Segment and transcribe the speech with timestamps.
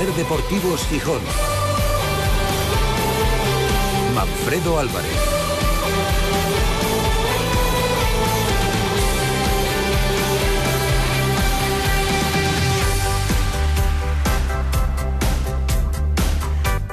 [0.00, 1.20] Ser Deportivos Gijón.
[4.14, 5.40] Manfredo Álvarez.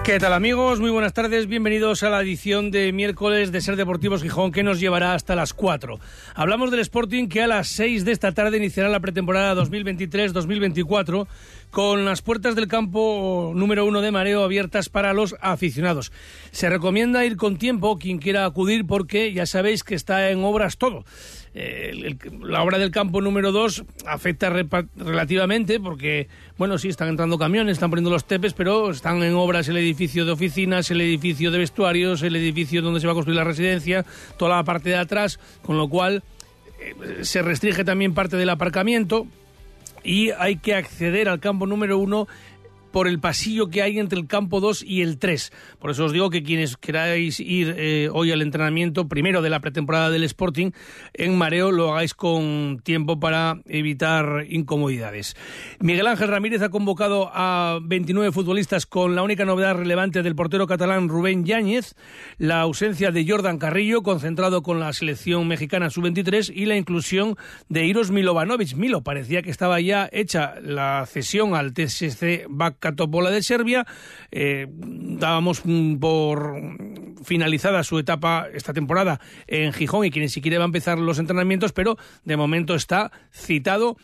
[0.08, 0.80] ¿Qué tal amigos?
[0.80, 4.80] Muy buenas tardes, bienvenidos a la edición de miércoles de Ser Deportivos Gijón que nos
[4.80, 6.00] llevará hasta las 4.
[6.34, 11.28] Hablamos del Sporting que a las 6 de esta tarde iniciará la pretemporada 2023-2024
[11.78, 16.12] con las puertas del campo número uno de mareo abiertas para los aficionados.
[16.50, 20.80] Se recomienda ir con tiempo quien quiera acudir porque ya sabéis que está en obras
[20.80, 21.06] todo.
[21.54, 24.50] Eh, la obra del campo número 2 afecta
[24.96, 29.68] relativamente porque, bueno, sí, están entrando camiones, están poniendo los tepes, pero están en obras
[29.68, 33.38] el edificio de oficinas, el edificio de vestuarios, el edificio donde se va a construir
[33.38, 34.04] la residencia,
[34.40, 36.24] toda la parte de atrás, con lo cual
[36.80, 39.28] eh, se restringe también parte del aparcamiento
[40.04, 42.28] y hay que acceder al campo número 1
[42.98, 45.52] por el pasillo que hay entre el campo 2 y el 3.
[45.78, 49.60] Por eso os digo que quienes queráis ir eh, hoy al entrenamiento, primero de la
[49.60, 50.72] pretemporada del Sporting,
[51.14, 55.36] en mareo lo hagáis con tiempo para evitar incomodidades.
[55.80, 60.66] Miguel Ángel Ramírez ha convocado a 29 futbolistas con la única novedad relevante del portero
[60.66, 61.94] catalán Rubén Yáñez,
[62.40, 67.36] la ausencia de Jordan Carrillo, concentrado con la selección mexicana sub-23, y la inclusión
[67.70, 68.74] de Iros Milovanovic.
[68.74, 73.86] Milo parecía que estaba ya hecha la cesión al TSC Bac Topola de Serbia.
[74.32, 75.64] Eh, dábamos
[76.00, 76.56] por
[77.24, 81.20] finalizada su etapa esta temporada en Gijón y que ni siquiera va a empezar los
[81.20, 83.98] entrenamientos, pero de momento está citado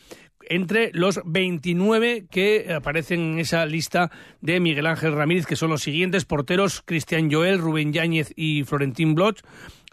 [0.48, 5.82] entre los 29 que aparecen en esa lista de Miguel Ángel Ramírez, que son los
[5.82, 9.40] siguientes porteros, Cristian Joel, Rubén Yáñez y Florentín Bloch,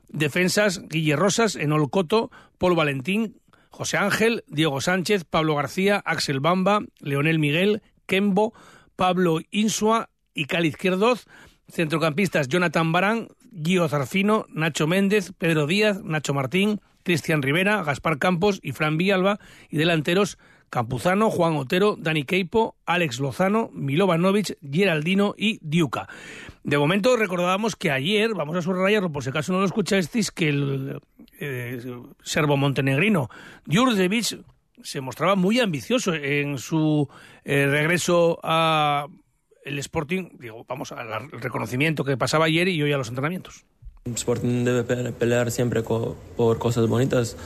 [0.10, 3.38] defensas, Guille Rosas, Enol Coto, Paul Valentín,
[3.70, 8.54] José Ángel, Diego Sánchez, Pablo García, Axel Bamba, Leonel Miguel, Kembo,
[9.02, 11.26] Pablo Insua y Cali Izquierdoz.
[11.68, 18.60] Centrocampistas Jonathan Barán, Guío Zarfino, Nacho Méndez, Pedro Díaz, Nacho Martín, Cristian Rivera, Gaspar Campos
[18.62, 19.40] y Fran Villalba.
[19.72, 20.38] Y delanteros
[20.70, 26.08] Campuzano, Juan Otero, Dani Keipo, Alex Lozano, Milovanovic, Geraldino y Diuca.
[26.64, 30.50] De momento recordábamos que ayer, vamos a subrayarlo por si acaso no lo escuchasteis, que
[30.50, 31.02] el
[31.40, 31.82] eh,
[32.22, 33.32] serbo montenegrino
[33.66, 34.44] Jurjevic
[34.84, 37.08] se mostraba muy ambicioso en su
[37.44, 39.08] eh, regreso a
[39.64, 43.66] el Sporting, digo, vamos al reconocimiento que pasaba ayer y hoy a los entrenamientos.
[44.06, 47.38] El Sporting debe pelear siempre por cosas bonitas,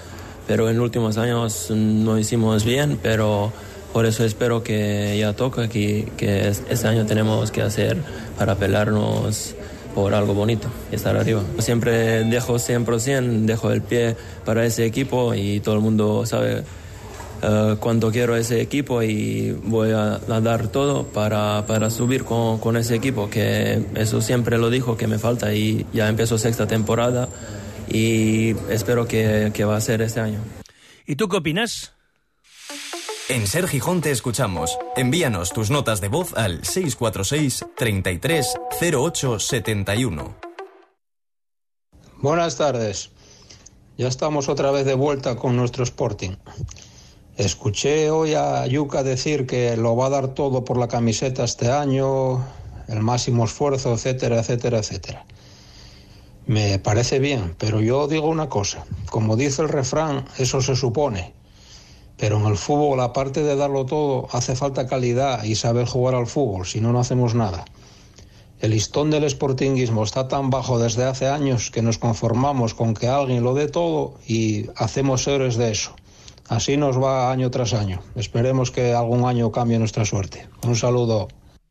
[0.47, 3.51] pero en los últimos años no hicimos bien, pero
[3.91, 7.97] por eso espero que ya toque, que, que este año tenemos que hacer
[8.38, 9.56] para pelearnos
[9.94, 11.41] por algo bonito y estar arriba.
[11.59, 16.63] Siempre dejo 100%, dejo el pie para ese equipo y todo el mundo sabe
[17.47, 22.78] uh, cuánto quiero ese equipo y voy a, dar todo para, para subir con, con,
[22.78, 27.29] ese equipo, que eso siempre lo dijo que me falta y ya empezó sexta temporada
[27.88, 30.39] y espero que, que va a ser este año.
[31.06, 31.94] ¿Y tú qué opinas?
[33.28, 34.77] En Ser Gijón te escuchamos.
[34.95, 38.53] Envíanos tus notas de voz al 646 33
[38.94, 40.35] 08 71.
[42.17, 43.09] Buenas tardes.
[43.97, 46.35] Ya estamos otra vez de vuelta con nuestro Sporting.
[47.38, 51.69] Escuché hoy a Yuka decir que lo va a dar todo por la camiseta este
[51.69, 52.41] año,
[52.88, 55.25] el máximo esfuerzo, etcétera, etcétera, etcétera.
[56.47, 61.34] Me parece bien, pero yo digo una cosa, como dice el refrán, eso se supone.
[62.16, 66.28] Pero en el fútbol, aparte de darlo todo, hace falta calidad y saber jugar al
[66.28, 67.66] fútbol, si no, no hacemos nada.
[68.62, 73.09] El listón del sportinguismo está tan bajo desde hace años que nos conformamos con que
[73.09, 75.94] alguien lo dé todo y hacemos héroes de eso.
[76.47, 78.01] Así nos va año tras año.
[78.16, 80.47] Esperemos que algún año cambie nuestra suerte.
[80.66, 81.28] Un saludo.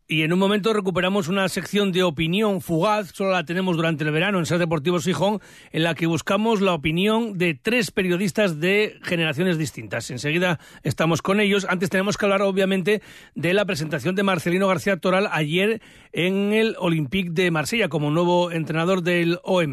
[0.07, 4.11] Y en un momento recuperamos una sección de opinión fugaz, solo la tenemos durante el
[4.11, 5.41] verano en Ser Deportivo Sijón,
[5.73, 10.11] en la que buscamos la opinión de tres periodistas de generaciones distintas.
[10.11, 11.67] Enseguida estamos con ellos.
[11.71, 13.01] Antes tenemos que hablar, obviamente,
[13.35, 15.81] de la presentación de Marcelino García Toral ayer
[16.13, 19.73] en el Olympique de Marsella como nuevo entrenador del OM.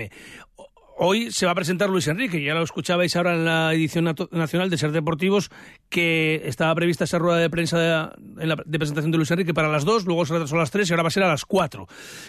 [0.98, 4.70] Hoy se va a presentar Luis Enrique, ya lo escuchabais ahora en la edición nacional
[4.70, 5.50] de Ser Deportivos,
[5.90, 10.06] que estaba prevista esa rueda de prensa de, presentación de Luis Enrique para las dos,
[10.06, 11.88] luego se retrasó a las tres y ahora va a ser a las cuatro.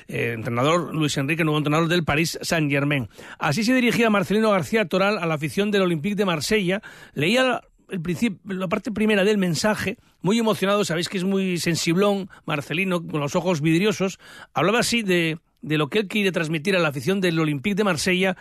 [0.08, 3.08] Eh, entrenador Luis Enrique, nuevo entrenador del París Saint-Germain.
[3.38, 6.82] Así se dirigía Marcelino García Toral a la afición del Olympique de Marsella.
[7.14, 7.60] Leía
[7.90, 13.06] el principio, la parte primera del mensaje, muy emocionado, sabéis que es muy sensiblón, Marcelino,
[13.06, 14.18] con los ojos vidriosos,
[14.54, 17.84] hablaba así de, de lo que él quiere transmitir a la afición del Olympique de
[17.84, 18.36] Marsella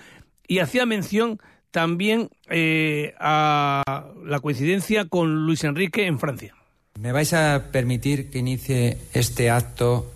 [0.48, 1.40] y hacía mención
[1.72, 6.56] también eh, a la coincidencia con Luis Enrique en Francia.
[7.00, 10.12] Me vais a permitir que inicie este acto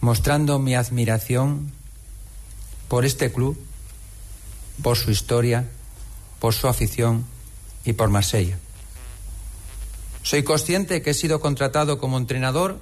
[0.00, 1.70] mostrando mi admiración
[2.88, 3.56] por este club,
[4.82, 5.64] por su historia,
[6.40, 7.24] por su afición
[7.84, 8.58] y por Marsella.
[10.22, 12.80] Soy consciente que he sido contratado como entrenador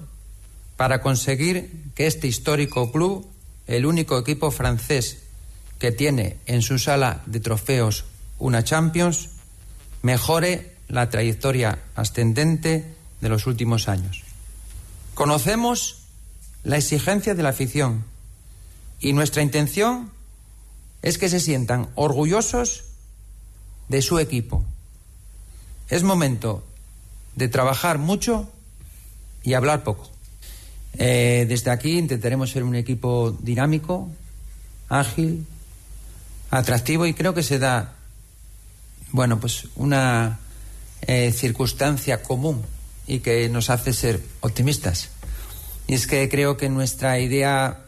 [0.77, 3.27] para conseguir que este histórico club,
[3.67, 5.19] el único equipo francés
[5.79, 8.05] que tiene en su sala de trofeos
[8.39, 9.31] una Champions,
[10.03, 14.23] mejore la trayectoria ascendente de los últimos años.
[15.15, 16.03] Conocemos
[16.65, 18.05] la exigencia de la afición
[19.01, 20.11] y nuestra intención
[21.03, 22.85] es que se sientan orgullosos
[23.89, 24.65] de su equipo.
[25.89, 26.65] Es momento
[27.35, 28.49] de trabajar mucho
[29.43, 30.12] y hablar poco.
[30.99, 34.11] Eh, desde aquí intentaremos ser un equipo dinámico,
[34.89, 35.47] ágil,
[36.51, 37.95] atractivo y creo que se da,
[39.11, 40.39] bueno, pues una
[41.01, 42.63] eh, circunstancia común
[43.07, 45.09] y que nos hace ser optimistas.
[45.87, 47.87] Y es que creo que nuestra idea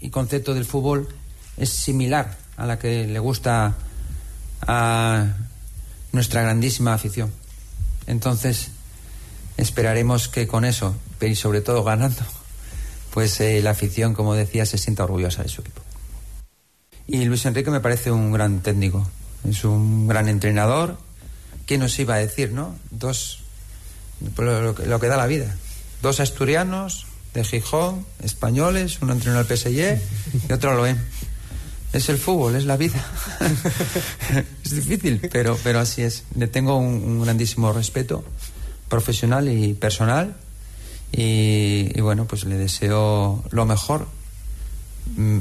[0.00, 1.08] y concepto del fútbol
[1.56, 3.76] es similar a la que le gusta
[4.66, 5.26] a
[6.12, 7.32] nuestra grandísima afición.
[8.06, 8.70] Entonces,
[9.56, 12.22] esperaremos que con eso, y sobre todo ganando,
[13.18, 15.82] pues eh, la afición, como decía, se sienta orgullosa de su equipo.
[17.08, 19.10] Y Luis Enrique me parece un gran técnico,
[19.42, 20.98] es un gran entrenador.
[21.66, 22.76] ¿Quién nos iba a decir, no?
[22.92, 23.40] Dos,
[24.36, 25.52] lo, que da la vida.
[26.00, 29.98] Dos asturianos de Gijón, españoles, uno entrenó al PSG
[30.48, 31.04] y otro lo ven.
[31.92, 33.04] Es el fútbol, es la vida.
[34.64, 36.22] es difícil, pero, pero así es.
[36.36, 38.24] Le tengo un grandísimo respeto
[38.88, 40.36] profesional y personal
[41.12, 44.06] y, bueno, pues le deseo lo mejor.
[45.16, 45.40] Mm,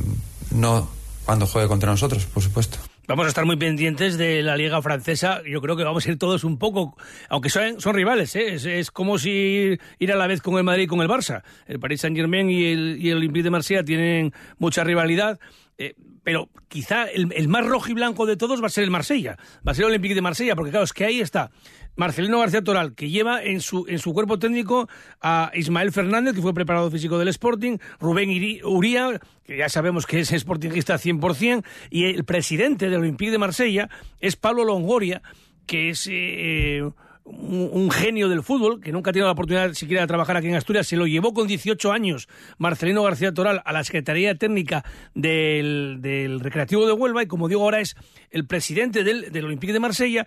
[0.52, 0.90] no
[1.25, 2.78] cuando juegue contra nosotros, por supuesto.
[3.06, 5.42] Vamos a estar muy pendientes de la liga francesa.
[5.50, 6.98] Yo creo que vamos a ir todos un poco,
[7.30, 8.80] aunque son, rivales, ¿eh?
[8.80, 11.44] es, como si ir a la vez con el Madrid y con el Barça.
[11.68, 15.40] El Paris Saint Germain y el, y el Olympique de Marsella tienen mucha rivalidad.
[15.78, 15.96] Eh,
[16.28, 19.72] pero quizá el, más rojo y blanco de todos va a ser el Marsella, va
[19.72, 21.52] a ser el Olympique de Marsella, porque claro, es que ahí está
[21.96, 24.90] Marcelino García Toral, que lleva en su, en su cuerpo técnico
[25.22, 28.30] a Ismael Fernández, que fue preparado físico del Sporting, Rubén
[28.66, 33.90] Uría, que ya sabemos que es sportingista 100%, y el presidente del Olympique de Marsella
[34.20, 35.22] es Pablo Longoria,
[35.66, 36.10] que es...
[36.12, 36.92] Eh,
[37.28, 40.56] un, genio del fútbol, que nunca ha tenido la oportunidad siquiera de trabajar aquí en
[40.56, 42.28] Asturias, se lo llevó con 18 años
[42.58, 44.84] Marcelino García Toral a la Secretaría Técnica
[45.14, 47.96] del, Recreativo de Huelva y como digo ahora es
[48.32, 50.26] el presidente del, del Olympique de Marsella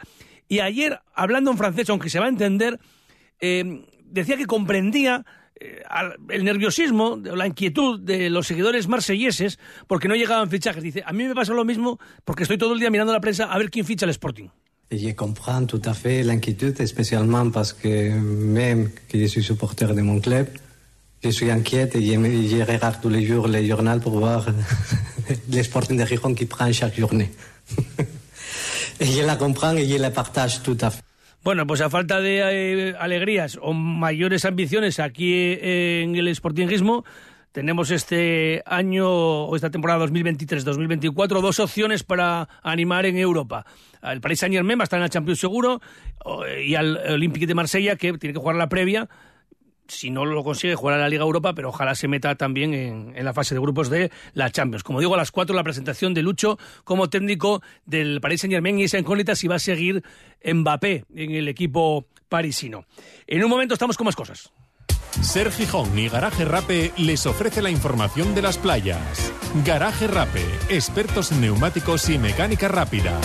[0.50, 2.81] y ayer, hablando en francés, aunque se va a entender,
[3.41, 5.25] eh, decía que comprendía
[5.55, 5.82] eh,
[6.29, 10.82] el nerviosismo, la inquietud de los seguidores marselleses porque no llegaban fichajes.
[10.82, 13.44] Dice, a mí me pasa lo mismo porque estoy todo el día mirando la prensa
[13.44, 14.49] a ver quién ficha el Sporting.
[14.92, 20.00] Je comprends tout à fait l'inquiétude, spécialement parce que même que je suis supporter de
[20.00, 20.48] mon club,
[21.22, 24.46] je suis inquiète et je, je regarde tous les jours le journal pour voir
[25.52, 27.31] le Sporting de Gijón qui prend chaque journée.
[29.00, 31.02] y la compran y la partage tout à fait.
[31.42, 37.04] Bueno, pues a falta de eh, alegrías o mayores ambiciones aquí eh, en el sportingismo,
[37.52, 43.67] tenemos este año o esta temporada 2023-2024 dos opciones para animar en Europa.
[44.02, 45.81] El Paris Saint-Germain va a estar en la Champions seguro
[46.64, 49.08] y al Olympique de Marsella que tiene que jugar la previa
[49.90, 53.25] si no lo consigue, jugar a la Liga Europa, pero ojalá se meta también en,
[53.25, 54.85] la fase de grupos de la Champions.
[54.85, 58.78] Como digo, a las 4 la presentación de Lucho como técnico del Paris Saint Germain
[58.78, 60.02] y esa incógnita si va a seguir
[60.45, 62.87] Mbappé en el equipo parisino.
[63.26, 64.52] En un momento estamos con más cosas.
[65.21, 69.33] Ser Gijón y Garaje Rape les ofrece la información de las playas.
[69.64, 73.19] Garaje Rape, expertos en neumáticos y mecánica rápida.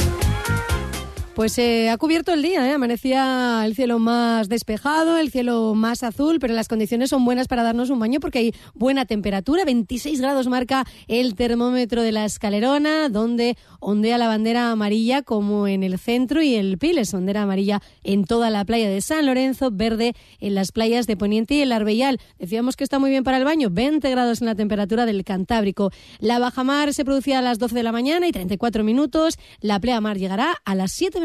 [1.36, 2.72] Pues eh, ha cubierto el día, ¿eh?
[2.72, 7.62] amanecía el cielo más despejado, el cielo más azul, pero las condiciones son buenas para
[7.62, 13.10] darnos un baño porque hay buena temperatura, 26 grados marca el termómetro de la escalerona,
[13.10, 18.24] donde ondea la bandera amarilla como en el centro y el Piles, bandera amarilla en
[18.24, 22.22] toda la playa de San Lorenzo, verde en las playas de Poniente y el Arbellal.
[22.40, 25.92] Decíamos que está muy bien para el baño, 20 grados en la temperatura del Cantábrico.
[26.20, 30.18] La bajamar se producía a las 12 de la mañana y 34 minutos, la pleamar
[30.18, 31.25] llegará a las 7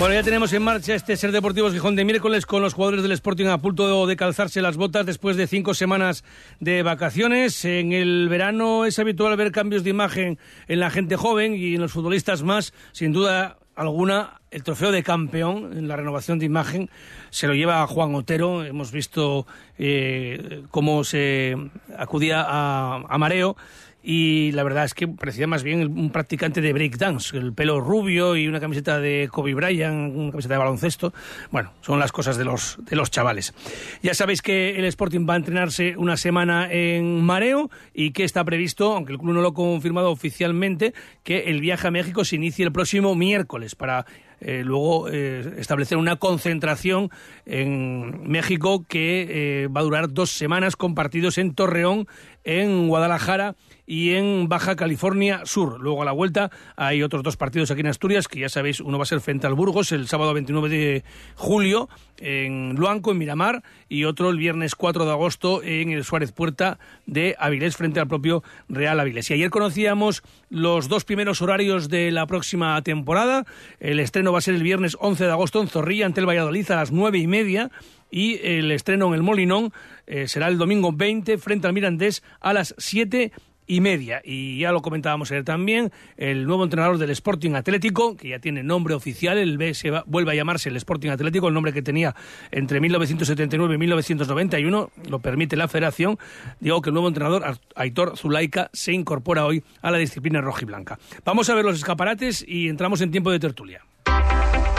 [0.00, 3.12] Bueno, ya tenemos en marcha este Ser Deportivos Gijón de miércoles con los jugadores del
[3.12, 6.24] Sporting a punto de calzarse las botas después de cinco semanas
[6.58, 7.66] de vacaciones.
[7.66, 10.38] En el verano es habitual ver cambios de imagen
[10.68, 12.72] en la gente joven y en los futbolistas más.
[12.92, 16.88] Sin duda alguna, el trofeo de campeón en la renovación de imagen
[17.28, 18.64] se lo lleva a Juan Otero.
[18.64, 19.46] Hemos visto
[19.78, 21.56] eh, cómo se
[21.98, 23.54] acudía a, a mareo
[24.02, 28.36] y la verdad es que parecía más bien un practicante de breakdance, el pelo rubio
[28.36, 31.12] y una camiseta de Kobe Bryant, una camiseta de baloncesto.
[31.50, 33.54] Bueno, son las cosas de los, de los chavales.
[34.02, 38.44] Ya sabéis que el Sporting va a entrenarse una semana en Mareo y que está
[38.44, 42.36] previsto, aunque el club no lo ha confirmado oficialmente, que el viaje a México se
[42.36, 44.06] inicie el próximo miércoles para
[44.40, 47.10] eh, luego eh, establecer una concentración
[47.44, 52.08] en México que eh, va a durar dos semanas con partidos en Torreón,
[52.44, 53.54] en Guadalajara
[53.86, 55.80] y en Baja California Sur.
[55.80, 58.98] Luego a la vuelta hay otros dos partidos aquí en Asturias, que ya sabéis, uno
[58.98, 61.04] va a ser frente al Burgos el sábado 29 de
[61.34, 66.32] julio en Luanco, en Miramar, y otro el viernes 4 de agosto en el Suárez
[66.32, 69.30] Puerta de Avilés, frente al propio Real Avilés.
[69.30, 73.44] Y ayer conocíamos los dos primeros horarios de la próxima temporada.
[73.80, 76.70] El estreno va a ser el viernes 11 de agosto en Zorrilla, ante el Valladolid,
[76.70, 77.70] a las nueve y media
[78.10, 79.72] y el estreno en el Molinón
[80.06, 83.32] eh, será el domingo 20 frente al Mirandés a las 7
[83.70, 84.20] y media.
[84.24, 88.64] Y ya lo comentábamos ayer también, el nuevo entrenador del Sporting Atlético, que ya tiene
[88.64, 92.16] nombre oficial, el B se vuelve a llamarse el Sporting Atlético, el nombre que tenía
[92.50, 96.18] entre 1979 y 1991, lo permite la federación.
[96.58, 100.98] Digo que el nuevo entrenador, Aitor Zulaika, se incorpora hoy a la disciplina rojiblanca.
[101.24, 103.84] Vamos a ver los escaparates y entramos en tiempo de tertulia.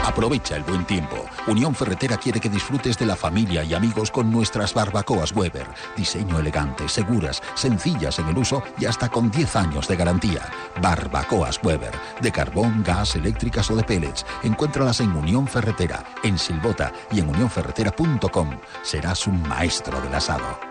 [0.05, 1.25] Aprovecha el buen tiempo.
[1.47, 5.67] Unión Ferretera quiere que disfrutes de la familia y amigos con nuestras barbacoas Weber.
[5.95, 10.41] Diseño elegante, seguras, sencillas en el uso y hasta con 10 años de garantía.
[10.81, 11.93] Barbacoas Weber.
[12.19, 14.25] De carbón, gas, eléctricas o de pellets.
[14.43, 18.59] Encuéntralas en Unión Ferretera, en Silbota y en unionferretera.com.
[18.81, 20.70] Serás un maestro del asado.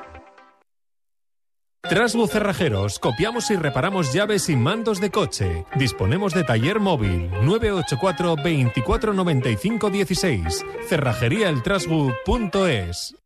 [1.83, 5.65] Trasbu Cerrajeros, copiamos y reparamos llaves y mandos de coche.
[5.77, 10.67] Disponemos de taller móvil 984 24 95 16.
[10.89, 13.17] Cerrajeríaeltrasbu.es.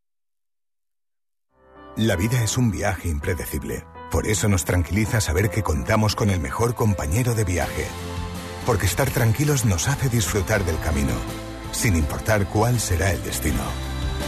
[1.96, 3.84] La vida es un viaje impredecible.
[4.10, 7.86] Por eso nos tranquiliza saber que contamos con el mejor compañero de viaje.
[8.64, 11.14] Porque estar tranquilos nos hace disfrutar del camino,
[11.72, 13.62] sin importar cuál será el destino.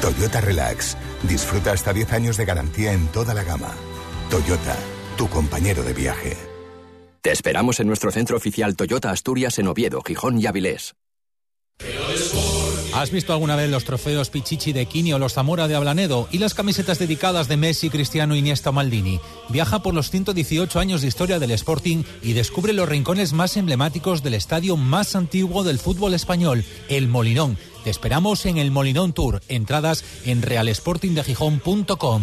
[0.03, 0.97] Toyota Relax.
[1.23, 3.73] Disfruta hasta 10 años de garantía en toda la gama.
[4.31, 4.77] Toyota,
[5.17, 6.37] tu compañero de viaje.
[7.23, 10.97] Te esperamos en nuestro centro oficial Toyota Asturias en Oviedo, Gijón y Avilés.
[12.93, 16.39] ¿Has visto alguna vez los trofeos Pichichi de Kini o los Zamora de Ablanedo y
[16.39, 19.21] las camisetas dedicadas de Messi, Cristiano, Iniesta o Maldini?
[19.49, 24.23] Viaja por los 118 años de historia del Sporting y descubre los rincones más emblemáticos
[24.23, 27.59] del estadio más antiguo del fútbol español, el Molinón.
[27.85, 29.43] Te esperamos en el Molinón Tour.
[29.49, 32.23] Entradas en realsportingdegijón.com.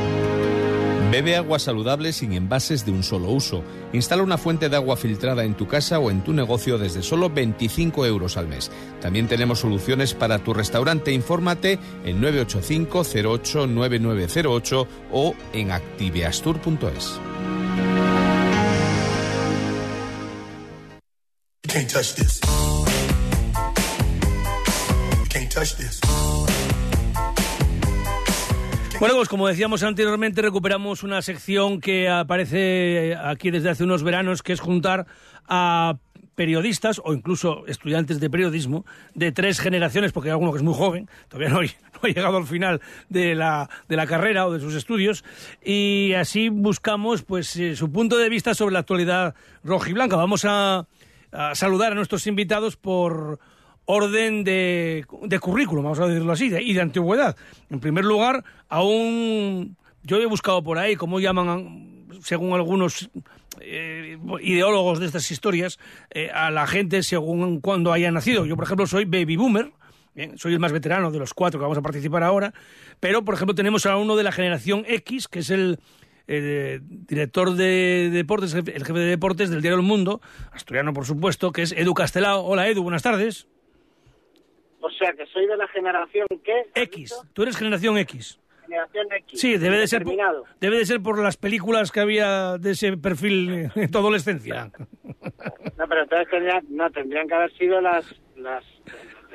[1.11, 3.65] Bebe agua saludable sin envases de un solo uso.
[3.91, 7.29] Instala una fuente de agua filtrada en tu casa o en tu negocio desde solo
[7.29, 8.71] 25 euros al mes.
[9.01, 11.11] También tenemos soluciones para tu restaurante.
[11.11, 17.19] Infórmate en 985 08 9908 o en activeastur.es.
[29.01, 34.43] Bueno, pues como decíamos anteriormente, recuperamos una sección que aparece aquí desde hace unos veranos,
[34.43, 35.07] que es juntar
[35.47, 35.95] a
[36.35, 40.75] periodistas o incluso estudiantes de periodismo de tres generaciones, porque hay alguno que es muy
[40.75, 42.79] joven, todavía no, ha llegado al final
[43.09, 45.25] de la, de la carrera o de sus estudios,
[45.65, 50.15] y así buscamos pues eh, su punto de vista sobre la actualidad roja y blanca.
[50.15, 50.85] Vamos a,
[51.31, 53.39] a saludar a nuestros invitados por
[53.91, 57.35] orden de, de currículum, vamos a decirlo así, y de antigüedad.
[57.69, 63.09] En primer lugar, aún yo he buscado por ahí cómo llaman, según algunos
[63.59, 65.77] eh, ideólogos de estas historias,
[66.09, 68.45] eh, a la gente según cuando haya nacido.
[68.45, 69.73] Yo, por ejemplo, soy baby boomer.
[70.37, 72.53] soy el más veterano de los cuatro que vamos a participar ahora,
[73.01, 75.79] pero por ejemplo tenemos a uno de la generación X, que es el,
[76.27, 80.21] el director de deportes, el jefe de deportes del diario El Mundo,
[80.53, 82.45] asturiano por supuesto, que es Edu Castelao.
[82.45, 83.47] Hola Edu, buenas tardes.
[84.81, 86.65] O sea, que soy de la generación ¿qué?
[86.75, 87.15] X.
[87.33, 88.39] Tú eres generación X.
[88.65, 89.39] generación X.
[89.39, 90.45] Sí, debe de, ser por, determinado.
[90.59, 94.71] debe de ser por las películas que había de ese perfil en tu adolescencia.
[95.77, 98.63] No, pero entonces tendrían, no, tendrían que haber sido las, las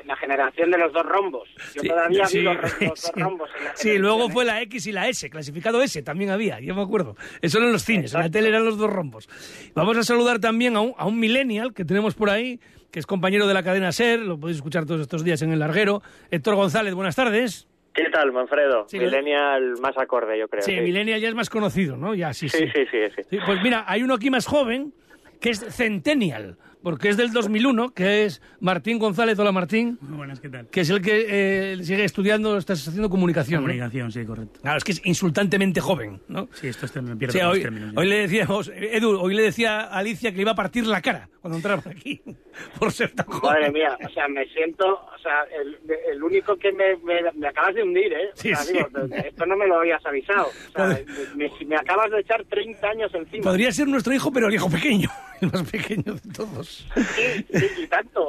[0.07, 1.47] la generación de los dos rombos.
[1.75, 3.21] Yo Sí, todavía sí, vi los, los dos sí.
[3.21, 3.49] rombos.
[3.57, 4.31] En la Sí, luego ¿eh?
[4.31, 7.15] fue la X y la S, clasificado S, también había, yo me acuerdo.
[7.41, 9.29] Eso en los cines, en la tele eran los dos rombos.
[9.75, 12.59] Vamos a saludar también a un, a un millennial que tenemos por ahí,
[12.91, 15.59] que es compañero de la cadena SER, lo podéis escuchar todos estos días en el
[15.59, 16.01] larguero.
[16.31, 17.67] Héctor González, buenas tardes.
[17.93, 18.85] ¿Qué tal, Manfredo?
[18.87, 20.61] Sí, Millennial más acorde, yo creo.
[20.61, 22.13] Sí, millennial ya es más conocido, ¿no?
[22.13, 22.65] Ya, sí, Sí, sí.
[22.73, 23.21] sí, sí, sí.
[23.31, 24.93] Sí, Pues mira, hay uno aquí más joven,
[25.41, 29.37] que es Centennial, porque es del 2001, que es Martín González.
[29.39, 29.97] Hola, Martín.
[30.01, 30.67] Muy buenas, ¿qué tal?
[30.67, 31.25] Que es el que
[31.73, 33.61] eh, sigue estudiando, estás haciendo comunicación.
[33.61, 33.67] ¿no?
[33.67, 34.59] Comunicación, sí, correcto.
[34.61, 36.47] Claro, es que es insultantemente joven, ¿no?
[36.53, 37.93] Sí, esto me pierdo Sí, con los hoy, términos.
[37.93, 37.99] ya.
[37.99, 41.01] hoy le decíamos, Edu, hoy le decía a Alicia que le iba a partir la
[41.01, 42.21] cara cuando entraba aquí,
[42.79, 43.53] por ser tan joven.
[43.59, 45.77] Madre mía, o sea, me siento, o sea, el,
[46.11, 48.29] el único que me, me, me acabas de hundir, ¿eh?
[48.33, 48.73] O Sí, sea, sí.
[48.73, 48.87] digo,
[49.25, 50.47] esto no me lo habías avisado.
[50.47, 50.99] O sea,
[51.35, 53.43] me, me acabas de echar 30 años encima.
[53.43, 55.09] Podría ser nuestro hijo, pero el hijo pequeño,
[55.41, 56.76] el más pequeño de todos.
[56.95, 57.43] Sí,
[57.75, 58.27] sí, tanto.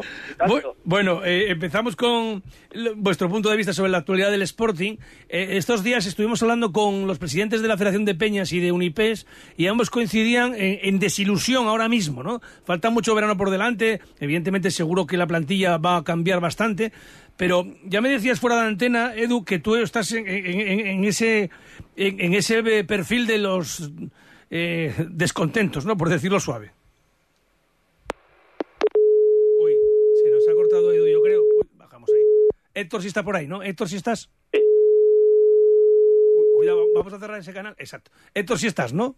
[0.85, 2.43] Bueno, eh, empezamos con
[2.97, 4.97] vuestro punto de vista sobre la actualidad del Sporting.
[5.29, 8.73] Eh, estos días estuvimos hablando con los presidentes de la Federación de Peñas y de
[8.73, 9.27] Unipes
[9.57, 12.41] y ambos coincidían en, desilusión ahora mismo, ¿no?
[12.65, 16.93] Falta mucho verano por delante, evidentemente seguro que la plantilla va a cambiar bastante,
[17.37, 21.51] pero ya me decías fuera de la antena, Edu, que tú estás en, ese,
[21.97, 23.91] en, ese perfil de los
[24.51, 25.97] eh, descontentos, ¿no?
[25.97, 26.73] Por decirlo suave.
[29.61, 29.73] Uy,
[30.23, 31.43] se nos ha cortado Edu, yo creo.
[31.43, 32.23] Uy, bajamos ahí.
[32.81, 33.63] Héctor, si está por ahí, ¿no?
[33.63, 34.31] Héctor, si estás.
[36.55, 37.75] Cuidado, vamos a cerrar ese canal.
[37.79, 38.11] Exacto.
[38.35, 39.17] Héctor, si estás, ¿no?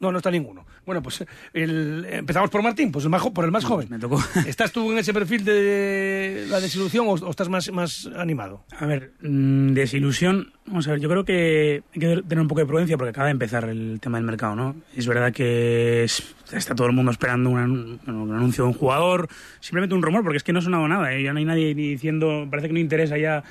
[0.00, 0.64] No, no está ninguno.
[0.86, 3.88] Bueno, pues el- empezamos por Martín, pues el más, por el más joven.
[3.90, 4.22] Me tocó.
[4.46, 8.64] ¿Estás tú en ese perfil de la desilusión o, o estás más, más animado?
[8.78, 10.52] A ver, mm, desilusión.
[10.66, 13.26] Vamos a ver, yo creo que hay que tener un poco de prudencia porque acaba
[13.26, 14.76] de empezar el tema del mercado, ¿no?
[14.94, 19.28] Es verdad que es- está todo el mundo esperando un, un anuncio de un jugador,
[19.60, 21.22] simplemente un rumor, porque es que no ha sonado nada, ¿eh?
[21.24, 23.42] ya no hay nadie diciendo, parece que no interesa ya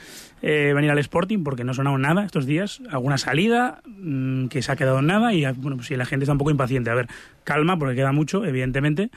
[0.41, 4.61] eh, venir al Sporting porque no ha sonado nada estos días, alguna salida mm, que
[4.61, 6.89] se ha quedado en nada y bueno, pues sí, la gente está un poco impaciente.
[6.89, 7.07] A ver,
[7.43, 9.09] calma porque queda mucho, evidentemente.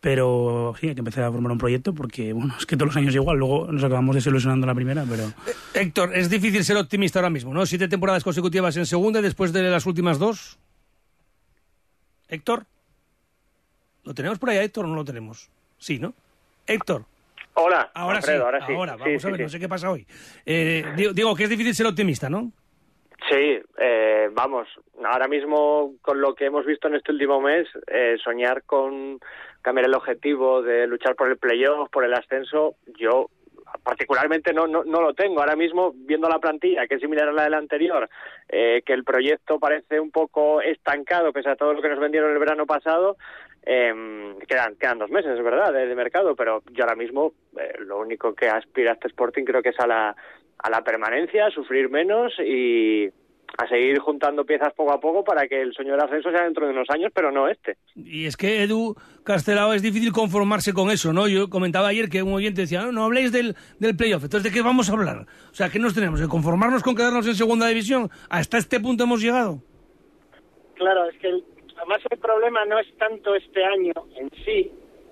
[0.00, 2.96] Pero sí, hay que empezar a formar un proyecto porque, bueno, es que todos los
[2.96, 5.30] años igual, luego nos acabamos desilusionando la primera, pero...
[5.74, 7.66] Héctor, es difícil ser optimista ahora mismo, ¿no?
[7.66, 10.58] Siete temporadas consecutivas en segunda y después de las últimas dos.
[12.28, 12.64] Héctor.
[14.04, 15.50] ¿Lo tenemos por ahí, a Héctor, o no lo tenemos?
[15.76, 16.14] Sí, ¿no?
[16.66, 17.04] Héctor.
[17.54, 18.72] Hola, Ahora Alfredo, sí, ahora sí.
[18.74, 19.42] ahora, vamos sí, a ver, sí.
[19.42, 20.06] no sé qué pasa hoy.
[20.46, 22.52] Eh, digo, digo que es difícil ser optimista, ¿no?
[23.28, 24.66] Sí, eh, vamos,
[25.04, 29.20] ahora mismo con lo que hemos visto en este último mes, eh, soñar con
[29.62, 33.28] cambiar el objetivo de luchar por el playoff, por el ascenso, yo
[33.82, 35.40] particularmente no, no, no lo tengo.
[35.40, 38.08] Ahora mismo, viendo la plantilla, que es similar a la del anterior,
[38.48, 42.32] eh, que el proyecto parece un poco estancado pese a todo lo que nos vendieron
[42.32, 43.16] el verano pasado,
[43.64, 47.74] eh, quedan, quedan dos meses, es verdad, de, de mercado, pero yo ahora mismo eh,
[47.80, 50.16] lo único que aspira a este Sporting creo que es a la,
[50.58, 53.08] a la permanencia, a sufrir menos y
[53.58, 56.66] a seguir juntando piezas poco a poco para que el sueño del ascenso sea dentro
[56.66, 57.76] de unos años, pero no este.
[57.96, 58.94] Y es que Edu
[59.24, 61.26] Castelao es difícil conformarse con eso, ¿no?
[61.26, 64.56] Yo comentaba ayer que un oyente decía, no, no habléis del, del playoff, entonces ¿de
[64.56, 65.26] qué vamos a hablar?
[65.50, 66.20] O sea, ¿qué nos tenemos?
[66.20, 68.08] ¿De conformarnos con quedarnos en segunda división?
[68.30, 69.60] ¿Hasta este punto hemos llegado?
[70.76, 71.44] Claro, es que el-
[71.80, 74.70] además el problema no es tanto este año en sí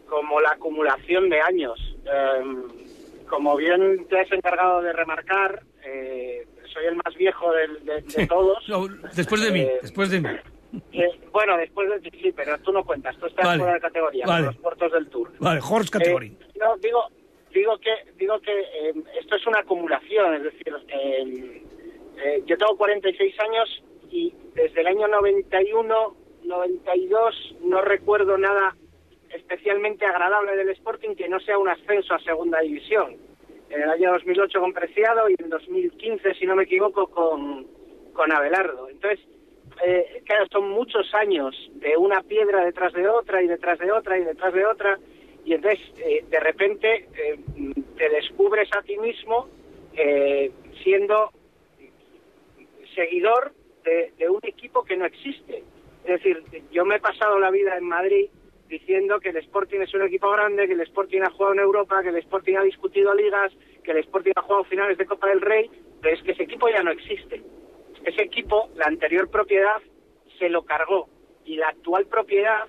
[0.09, 1.79] como la acumulación de años.
[2.05, 2.45] Eh,
[3.29, 8.27] como bien te has encargado de remarcar, eh, soy el más viejo del- de, de
[8.27, 8.65] todos.
[9.15, 10.29] Después de mí, Eh, después de mí.
[10.93, 13.81] Eh, bueno, después de ti sí, pero tú no cuentas, tú estás Vale, fuera de
[13.81, 14.47] categoría, vale.
[14.47, 15.31] los puertos del Tour.
[15.41, 16.27] Vale, Horse Category.
[16.29, 17.05] Eh, no, digo,
[17.53, 21.63] digo que, digo que eh, esto es una acumulación, es decir, eh,
[22.23, 26.17] eh, yo tengo 46 años y desde el año 91,
[26.49, 28.75] 92 no recuerdo nada
[29.31, 33.17] especialmente agradable del Sporting que no sea un ascenso a segunda división.
[33.71, 37.67] En el año 2008 con Preciado y en 2015, si no me equivoco, con,
[38.15, 38.89] con Abelardo.
[38.89, 39.21] Entonces,
[39.87, 44.19] eh, claro, son muchos años de una piedra detrás de otra y detrás de otra
[44.19, 44.99] y detrás de otra
[45.49, 47.39] y entonces eh, de repente eh,
[47.97, 49.49] te descubres a ti mismo
[49.95, 50.51] eh,
[50.83, 51.31] siendo
[52.95, 55.65] seguidor de, de un equipo que no existe.
[56.09, 56.43] Es decir,
[56.73, 58.31] yo me he pasado la vida en Madrid
[58.67, 62.03] diciendo que el Sporting es un equipo grande, que el Sporting ha jugado en Europa,
[62.03, 63.53] que el Sporting ha discutido ligas,
[63.85, 66.67] que el Sporting ha jugado finales de Copa del Rey, pero es que ese equipo
[66.71, 67.43] ya no existe.
[68.07, 69.83] Ese equipo, la anterior propiedad,
[70.39, 71.11] se lo cargó
[71.45, 72.67] y la actual propiedad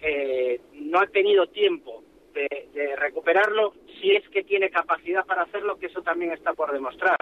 [0.00, 5.86] eh, no ha tenido tiempo de, recuperarlo si es que tiene capacidad para hacerlo, que
[5.86, 7.16] eso también está por demostrar.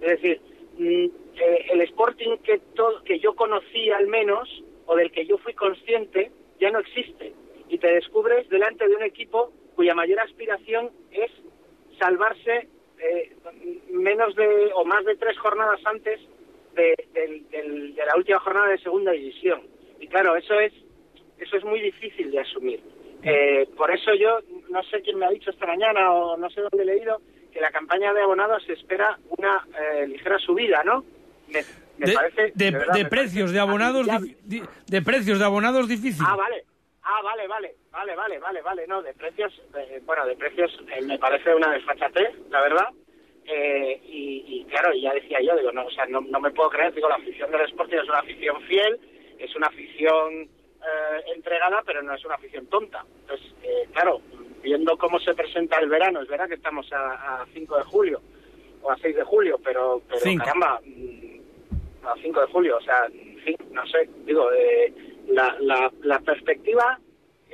[0.00, 0.40] Es decir,
[0.78, 1.04] mm,
[1.40, 2.60] eh, el Sporting que,
[3.04, 4.48] que yo conocí al menos,
[4.88, 7.32] o del que yo fui consciente, ya no existe.
[7.68, 11.30] Y te descubres delante de un equipo cuya mayor aspiración es
[12.00, 12.68] salvarse
[13.00, 13.32] eh,
[13.90, 16.18] menos de o más de tres jornadas antes
[16.74, 19.62] de, del- de la última jornada de segunda división.
[20.00, 20.72] Y claro, eso es
[21.38, 22.80] eso es muy difícil de asumir.
[23.22, 26.60] Eh, por eso yo, no sé quién me ha dicho esta mañana o no sé
[26.62, 27.20] dónde he leído,
[27.52, 31.04] que la campaña de abonados espera una eh, ligera subida, ¿no?
[31.98, 32.52] Me De, parece...
[32.54, 34.06] de- verdad, de me precios de abonados
[34.44, 36.24] di- de precios de abonados difícil.
[36.26, 36.64] Ah, vale.
[37.02, 38.86] Ah, vale, vale, vale, vale, vale, vale.
[38.86, 42.88] No, de precios, eh, bueno, de precios eh, me parece una desfachatez, la verdad.
[43.46, 46.68] Eh, y, y claro, ya decía yo, digo, no, o sea, no, no me puedo
[46.68, 49.00] creer, digo, la afición del Sporting es una afición fiel,
[49.38, 53.06] es una afición eh, entregada, pero no es una afición tonta.
[53.22, 54.20] Entonces, eh, claro,
[54.62, 58.20] viendo cómo se presenta el verano, es verdad que estamos a, a 5 de julio
[58.82, 60.44] o a 6 de julio, pero, pero Cinco.
[60.44, 60.80] caramba,
[62.12, 63.06] a 5 de julio, o sea,
[63.72, 64.92] no sé, digo, eh,
[65.28, 66.98] la, la, la perspectiva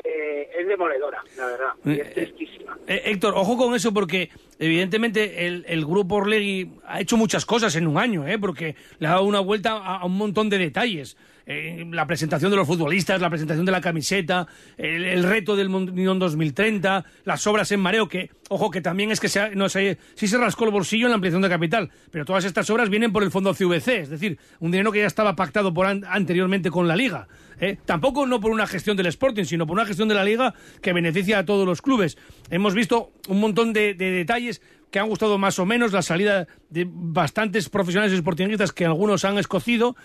[0.02, 2.78] eh, es demoledora, la verdad, y es tristísima.
[2.86, 7.74] Eh, Héctor, ojo con eso porque evidentemente el, el grupo Orlegui ha hecho muchas cosas
[7.76, 8.38] en un año, ¿eh?
[8.38, 11.16] porque le ha dado una vuelta a, a un montón de detalles.
[11.46, 14.46] Eh, la presentación de los futbolistas, la presentación de la camiseta,
[14.78, 19.28] el, reto del Mundial 2030, las obras en mareo, que, ojo, que también es que
[19.28, 22.46] se, no sé, sí se rascó el bolsillo en la ampliación de capital, pero todas
[22.46, 25.74] estas obras vienen por el fondo CVC, es decir, un dinero que ya estaba pactado
[25.74, 27.28] por an- anteriormente con la Liga.
[27.60, 27.76] ¿eh?
[27.84, 30.94] Tampoco no por una gestión del Sporting, sino por una gestión de la Liga que
[30.94, 32.16] beneficia a todos los clubes.
[32.50, 36.46] Hemos visto un montón de, de detalles que han gustado más o menos, la salida
[36.70, 39.96] de bastantes profesionales sportingistas que algunos han escocido,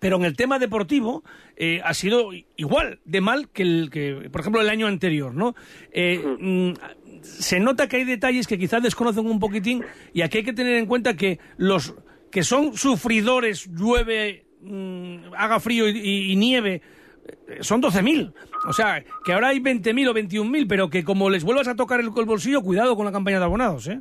[0.00, 1.24] pero en el tema deportivo
[1.56, 5.54] eh, ha sido igual de mal que, el, que, por ejemplo, el año anterior, ¿no?
[5.92, 6.72] Eh, mm,
[7.22, 10.76] se nota que hay detalles que quizás desconocen un poquitín y aquí hay que tener
[10.76, 11.94] en cuenta que los
[12.30, 16.82] que son sufridores, llueve, mm, haga frío y, y- y nieve,
[17.48, 18.32] eh, son 12.000.
[18.68, 22.00] O sea, que ahora hay 20.000 o 21.000, pero que como les vuelvas a tocar
[22.00, 24.00] el, el bolsillo, cuidado con la campaña de abonados, ¿eh?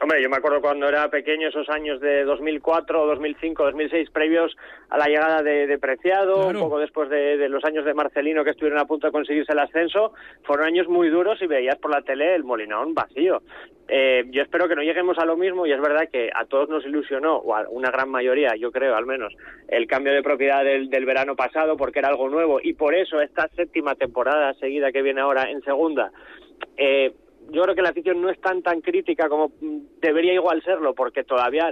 [0.00, 4.56] Hombre, yo me acuerdo cuando era pequeño, esos años de 2004, 2005, 2006, previos
[4.90, 8.44] a la llegada de, de Preciado, un poco después de, de los años de Marcelino
[8.44, 11.90] que estuvieron a punto de conseguirse el ascenso, fueron años muy duros y veías por
[11.90, 13.42] la tele el Molinón vacío.
[13.86, 16.68] Eh, yo espero que no lleguemos a lo mismo y es verdad que a todos
[16.68, 19.34] nos ilusionó, o a una gran mayoría, yo creo al menos,
[19.68, 23.20] el cambio de propiedad del, del verano pasado porque era algo nuevo y por eso
[23.20, 26.10] esta séptima temporada seguida que viene ahora en segunda
[26.76, 27.12] eh,
[27.54, 29.52] yo creo que la afición no es tan tan crítica como
[30.00, 31.70] debería igual serlo, porque todavía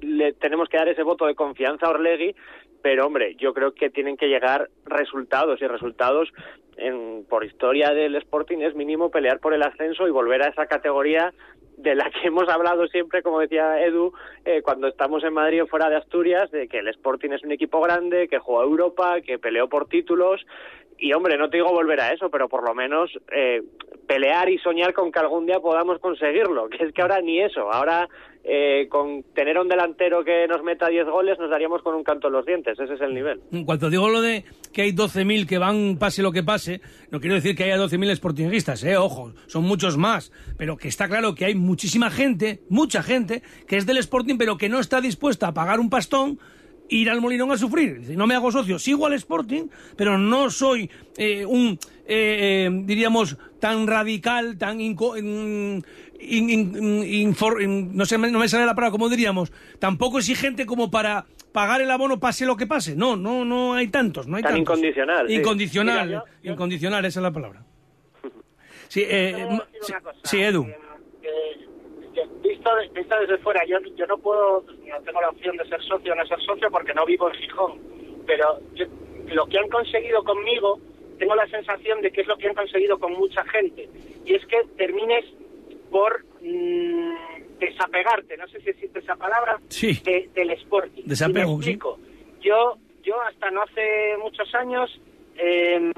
[0.00, 2.34] le tenemos que dar ese voto de confianza a Orlegui,
[2.82, 6.28] pero hombre, yo creo que tienen que llegar resultados y resultados
[6.76, 10.66] en, por historia del Sporting es mínimo pelear por el ascenso y volver a esa
[10.66, 11.32] categoría
[11.76, 14.12] de la que hemos hablado siempre, como decía Edu,
[14.44, 17.52] eh, cuando estamos en Madrid o fuera de Asturias, de que el Sporting es un
[17.52, 20.44] equipo grande, que juega Europa, que peleó por títulos.
[20.98, 23.62] Y hombre, no te digo volver a eso, pero por lo menos eh,
[24.06, 27.70] pelear y soñar con que algún día podamos conseguirlo, que es que ahora ni eso.
[27.72, 28.08] Ahora,
[28.44, 32.26] eh, con tener un delantero que nos meta 10 goles, nos daríamos con un canto
[32.26, 32.78] en los dientes.
[32.78, 33.40] Ese es el nivel.
[33.52, 36.80] En cuanto digo lo de que hay 12.000 que van pase lo que pase,
[37.10, 41.08] no quiero decir que haya 12.000 sportingistas, eh, ojo, son muchos más, pero que está
[41.08, 45.00] claro que hay muchísima gente, mucha gente, que es del Sporting, pero que no está
[45.00, 46.38] dispuesta a pagar un pastón
[46.88, 48.00] ir al Molinón a sufrir.
[48.16, 53.36] No me hago socio, sigo al Sporting, pero no soy eh, un, eh, eh, diríamos,
[53.60, 54.78] tan radical, tan...
[54.80, 55.84] inco- in-
[56.20, 60.66] in- in- infor- in- no, sé, no me sale la palabra, como diríamos, tampoco exigente
[60.66, 62.94] como para pagar el abono pase lo que pase.
[62.96, 64.76] No, no, no hay tantos, no hay Tan tantos.
[64.78, 65.34] incondicional, sí.
[65.34, 67.64] Incondicional, Mira, yo- incondicional, esa es la palabra.
[68.88, 69.48] Sí, eh,
[70.22, 70.68] sí, Edu.
[72.64, 75.82] Visto, de- visto desde fuera, yo, yo no puedo, no tengo la opción de ser
[75.82, 77.78] socio o no ser socio porque no vivo en Gijón,
[78.26, 78.86] pero yo-
[79.28, 80.78] lo que han conseguido conmigo,
[81.18, 83.88] tengo la sensación de que es lo que han conseguido con mucha gente,
[84.24, 85.24] y es que termines
[85.90, 87.14] por mm,
[87.58, 89.98] desapegarte, no sé si existe esa palabra, Sí.
[90.04, 91.02] de- del Sporting.
[91.06, 91.98] Desapego, me explico.
[92.40, 95.00] Yo, yo hasta no hace muchos años,
[95.36, 95.90] eh,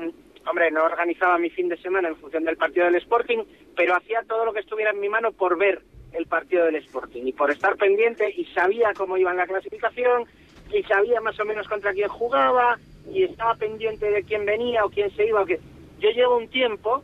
[0.49, 3.39] hombre, no organizaba mi fin de semana en función del partido del Sporting,
[3.75, 7.27] pero hacía todo lo que estuviera en mi mano por ver el partido del Sporting
[7.27, 10.25] y por estar pendiente y sabía cómo iba en la clasificación
[10.73, 12.79] y sabía más o menos contra quién jugaba
[13.13, 15.43] y estaba pendiente de quién venía o quién se iba.
[15.43, 15.61] O que...
[15.99, 17.03] Yo llevo un tiempo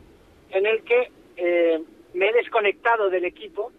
[0.51, 1.81] en el que eh,
[2.15, 3.73] me he desconectado del equipo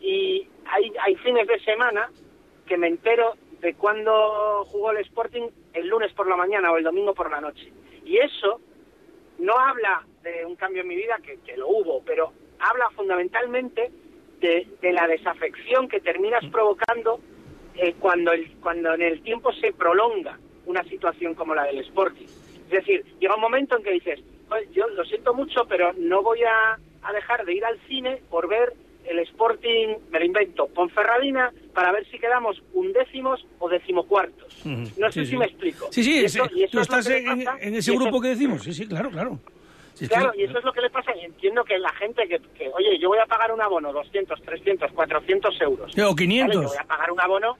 [0.00, 2.10] y hay, hay fines de semana
[2.66, 6.84] que me entero de cuándo jugó el Sporting el lunes por la mañana o el
[6.84, 7.72] domingo por la noche.
[8.04, 8.60] Y eso
[9.38, 13.90] no habla de un cambio en mi vida, que, que lo hubo, pero habla fundamentalmente
[14.40, 17.20] de, de la desafección que terminas provocando
[17.74, 22.26] eh, cuando, el, cuando en el tiempo se prolonga una situación como la del Sporting.
[22.64, 26.22] Es decir, llega un momento en que dices, "Pues yo lo siento mucho, pero no
[26.22, 28.74] voy a, a dejar de ir al cine por ver
[29.06, 34.64] el Sporting, me lo invento, Ponferradina, para ver si quedamos undécimos o decimocuartos.
[34.64, 35.36] No sé Sí, si sí.
[35.38, 35.88] me explico.
[35.90, 38.28] Sí, sí, Y eso- y eso tú es estás en, y ese eso- grupo que
[38.28, 38.62] decimos.
[38.62, 39.38] Sí, sí, claro, claro.
[39.98, 41.14] Que- Claro, y eso es lo que le pasa.
[41.16, 44.40] Y entiendo que la gente que, que, oye, yo voy a pagar un abono 200,
[44.42, 45.92] 300, 400 euros.
[46.02, 46.48] O 500.
[46.56, 47.56] Vale, yo voy a pagar un abono,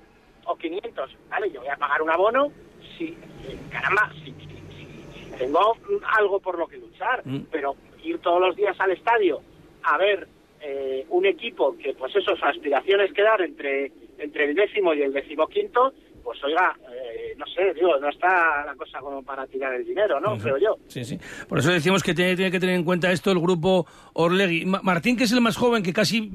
[0.47, 1.51] o 500, ¿vale?
[1.51, 2.53] Yo voy a pagar un abono
[2.97, 5.77] si, eh, caramba, si, si- si- tengo
[6.17, 7.23] algo por lo que luchar.
[7.25, 7.47] Mm.
[7.51, 9.41] Pero ir todos los días al estadio
[9.83, 10.27] a ver
[10.63, 15.01] eh, un equipo que, pues eso, su aspiración es quedar entre, entre el décimo y
[15.03, 19.75] el decimoquinto, pues oiga, eh, no sé, digo, no está la cosa como para tirar
[19.75, 20.37] el dinero, ¿no?
[20.39, 20.77] Creo yo.
[20.89, 21.19] Sí, sí.
[21.49, 24.65] Por eso decimos que tiene, tiene que tener en cuenta esto el grupo Orlegui.
[24.67, 26.31] Ma- Martín, que es el más joven, que casi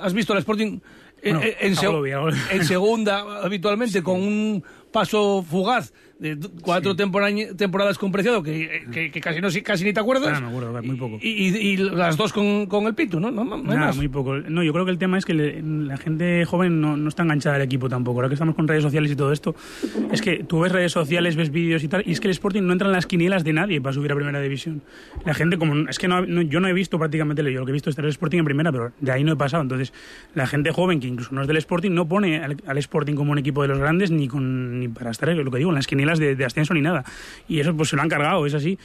[0.00, 0.80] has visto al Sporting
[1.22, 2.18] en, Bueno, en- en seg- bien.
[2.50, 9.10] en segunda habitualmente, con un paso fugaz de cuatro tempora- temporadas con Preciado, que, que-
[9.10, 10.38] que casi, no, casi ni te acuerdas.
[10.38, 11.18] Ah, me acuerdo, muy poco.
[11.20, 13.30] Y, y- y las dos con, con el Pitu, ¿no?
[13.30, 14.36] No, no, Nada, muy poco.
[14.36, 17.22] No, yo creo que el tema es que le- la gente joven no, no está
[17.24, 18.18] enganchada al equipo tampoco.
[18.18, 19.54] Ahora que estamos con redes sociales y todo esto,
[20.12, 22.62] es que tú ves redes sociales, ves vídeos y tal, y es que el Sporting
[22.62, 24.82] no entra en las quinielas de nadie para subir a Primera División.
[25.24, 27.72] La gente, como es que no, no- yo no he visto prácticamente, yo lo que
[27.72, 29.62] he visto es el Sporting en Primera, pero de ahí no he pasado.
[29.62, 29.92] Entonces,
[30.34, 33.32] la gente joven, que incluso no es del Sporting, no pone al, al Sporting como
[33.32, 35.86] un equipo de los grandes ni, con, ni para estar, lo que digo, en las
[35.86, 37.04] quinielas de, de ascenso ni nada.
[37.48, 38.78] Y eso pues se lo han cargado, es así.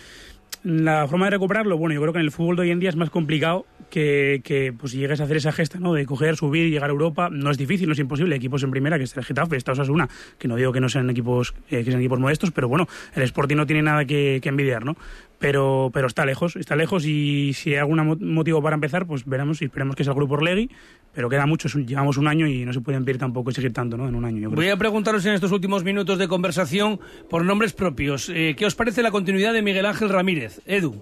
[0.61, 2.89] La forma de recuperarlo, bueno, yo creo que en el fútbol de hoy en día
[2.89, 5.93] es más complicado que, que pues, si llegues a hacer esa gesta, ¿no?
[5.93, 7.29] De coger, subir llegar a Europa.
[7.31, 8.35] No es difícil, no es imposible.
[8.35, 11.09] Equipos en primera, que está el Getafe, está Osasuna, que no digo que no sean
[11.09, 14.49] equipos, eh, que sean equipos modestos, pero bueno, el Sporting no tiene nada que, que
[14.49, 14.97] envidiar, ¿no?
[15.37, 19.23] Pero, pero está lejos, está lejos y si hay algún mo- motivo para empezar, pues
[19.25, 20.69] veremos y esperemos que sea el grupo Orlegui,
[21.13, 24.07] pero queda mucho, llevamos un año y no se puede pedir tampoco exigir tanto, ¿no?
[24.07, 24.55] En un año, yo creo.
[24.57, 28.29] Voy a preguntaros en estos últimos minutos de conversación por nombres propios.
[28.29, 30.61] Eh, ¿Qué os parece la continuidad de Miguel Ángel Ramírez?
[30.65, 30.93] Edu.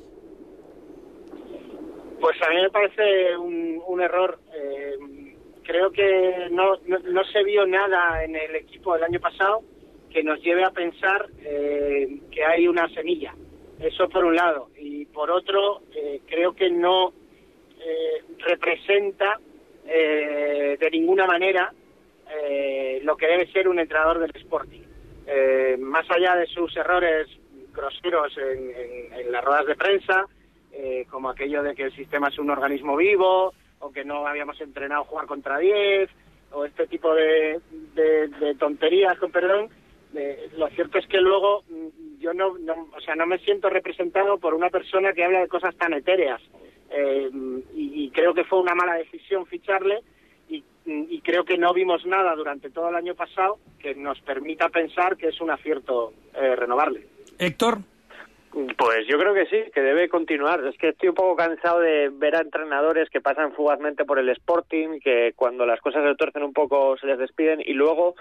[2.20, 4.40] Pues a mí me parece un, un error.
[4.54, 4.96] eh,
[5.64, 9.62] creo que no, no, no se vio nada en el equipo del año pasado
[10.10, 13.36] que nos lleve a pensar eh, que hay una semilla.
[13.80, 14.70] Eso por un lado.
[14.80, 17.10] Y por otro, eh, creo que no
[17.80, 19.40] eh, representa
[19.88, 21.72] eh, de ninguna manera
[22.30, 24.82] eh, lo que debe ser un entrenador del Sporting.
[25.26, 27.28] Eh, más allá de sus errores
[27.74, 30.26] groseros en, las ruedas de prensa,
[30.72, 34.60] eh, como aquello de que el sistema es un organismo vivo, o que no habíamos
[34.62, 36.10] entrenado jugar contra 10,
[36.52, 37.60] o este tipo de,
[37.94, 39.70] de- de tonterías, con perdón,
[40.16, 43.70] eh, lo cierto es que luego mm, yo no, no- o sea, no me siento
[43.70, 46.42] representado por una persona que habla de cosas tan etéreas.
[46.90, 47.30] Eh,
[47.76, 50.02] y, y creo que fue una mala decisión ficharle
[50.50, 54.70] y, y creo que no vimos nada durante todo el año pasado que nos permita
[54.70, 57.08] pensar que es un acierto eh, renovarle.
[57.38, 57.80] Héctor.
[58.52, 60.66] Pues yo creo que sí, que debe continuar.
[60.66, 64.30] Es que estoy un poco cansado de ver a entrenadores que pasan fugazmente por el
[64.30, 68.16] Sporting, que cuando las cosas se tuercen un poco se les despiden y luego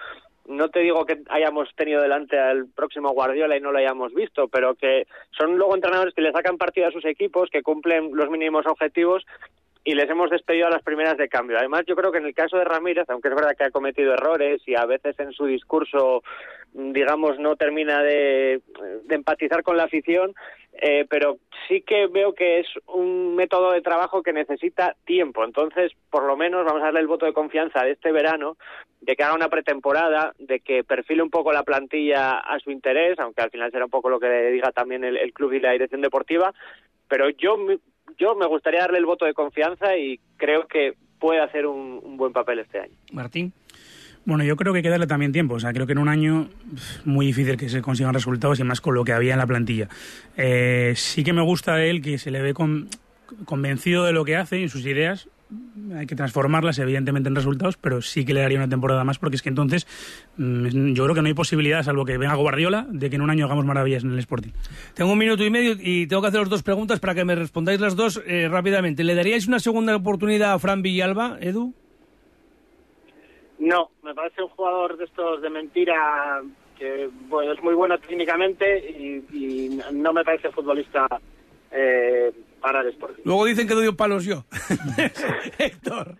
[0.49, 4.49] no te digo que hayamos tenido delante al próximo Guardiola y no lo hayamos visto,
[4.49, 5.07] pero que
[5.37, 9.25] son luego entrenadores que le sacan partido a sus equipos, que cumplen los mínimos objetivos
[9.87, 11.57] y les hemos despedido a las primeras de cambio.
[11.57, 14.14] Además, yo creo que en el caso de Ramírez, aunque es verdad que ha cometido
[14.14, 16.25] errores y a veces en su discurso,
[16.75, 18.61] mm, digamos, no termina de,
[19.09, 20.35] empatizar con la afición,
[20.72, 25.44] eh, pero sí que veo que es un método de trabajo que necesita tiempo.
[25.44, 28.57] Entonces, por lo menos vamos a darle el voto de confianza de este verano,
[29.01, 33.20] de que haga una pretemporada, de que perfile un poco la plantilla a su interés,
[33.20, 35.70] aunque al final será un poco lo que diga también el, el club y la
[35.70, 36.53] dirección deportiva.
[37.09, 37.57] Pero yo,
[38.19, 42.33] yo me gustaría darle el voto de confianza y creo que puede hacer un, buen
[42.33, 42.92] papel este año.
[43.12, 43.53] Martín.
[44.25, 45.55] Bueno, yo creo que hay que darle también tiempo.
[45.55, 46.49] O sea, creo que en un año
[47.05, 49.88] muy difícil que se consigan resultados y más con lo que había en la plantilla.
[50.37, 52.88] Eh, sí que me gusta de él que se le ve con-
[53.45, 55.29] convencido de lo que hace y sus ideas.
[55.95, 59.37] Hay que transformarlas, evidentemente, en resultados, pero sí que le daría una temporada más porque
[59.37, 59.87] es que entonces
[60.37, 63.31] mm, yo creo que no hay posibilidad, salvo que venga Guardiola, de que en un
[63.31, 64.51] año hagamos maravillas en el Sporting.
[64.95, 67.81] Tengo un minuto y medio y tengo que haceros dos preguntas para que me respondáis
[67.81, 69.05] las dos eh, rápidamente.
[69.05, 71.73] ¿Le daríais una segunda oportunidad a Fran Villalba, Edu?
[73.61, 76.43] No, me parece un jugador de estos de mentira
[76.77, 81.07] que bueno, es muy bueno técnicamente y, y no me parece futbolista
[81.71, 83.23] eh, para el Sporting.
[83.25, 84.45] Luego dicen que doy palos yo.
[85.59, 86.16] Héctor.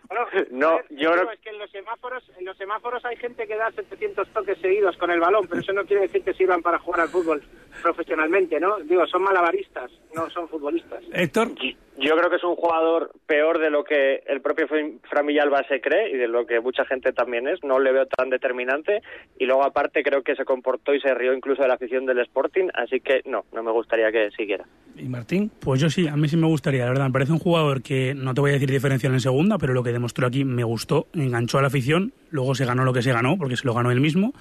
[0.51, 3.71] No, yo creo es que en los semáforos en los semáforos hay gente que da
[3.73, 7.03] 700 toques seguidos con el balón, pero eso no quiere decir que sirvan para jugar
[7.03, 7.43] al fútbol
[7.83, 8.79] profesionalmente, ¿no?
[8.81, 11.03] Digo, son malabaristas, no son futbolistas.
[11.13, 11.53] Héctor.
[11.99, 15.81] Yo creo que es un jugador peor de lo que el propio Fran Villalba se
[15.81, 17.65] cree y de lo que mucha gente también es.
[17.65, 19.03] No le veo tan determinante.
[19.39, 22.19] Y luego, aparte, creo que se comportó y se rió incluso de la afición del
[22.19, 22.69] Sporting.
[22.75, 24.67] Así que no, no me gustaría que siguiera.
[24.95, 25.51] ¿Y Martín?
[25.59, 26.85] Pues yo sí, a mí sí me gustaría.
[26.85, 29.59] La verdad, me parece un jugador que no te voy a decir diferencial en segunda,
[29.59, 31.09] pero lo que demostró aquí me gustó.
[31.15, 32.13] Enganchó a la afición.
[32.31, 34.33] Luego se ganó lo que se ganó, porque se lo ganó él mismo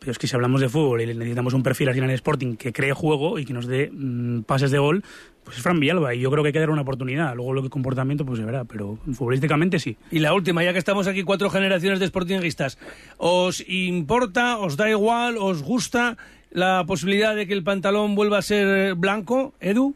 [0.00, 2.56] pero es que si hablamos de fútbol y necesitamos un perfil así en el Sporting
[2.56, 5.04] que cree juego y que nos dé mm, pases de gol,
[5.44, 7.34] pues es Fran Villalba y yo creo que hay que dar una oportunidad.
[7.36, 9.98] Luego lo que comportamiento pues se verá, pero futbolísticamente sí.
[10.10, 12.78] Y la última, ya que estamos aquí cuatro generaciones de sportingistas,
[13.18, 16.16] ¿os importa, os da igual, os gusta
[16.50, 19.94] la posibilidad de que el pantalón vuelva a ser blanco, Edu?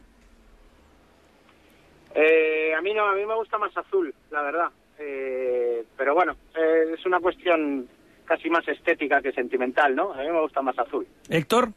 [2.15, 4.69] Eh, a mí no, a mí me gusta más azul, la verdad.
[4.99, 7.89] Eh, pero bueno, eh, es una cuestión
[8.25, 10.13] casi más estética que sentimental, ¿no?
[10.13, 11.07] A mí me gusta más azul.
[11.29, 11.69] Héctor.